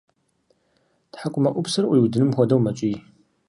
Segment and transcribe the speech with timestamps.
[1.11, 2.95] Тхьэкӏумэӏупсыр ӏуиудыным хуэдэу мэкӏий.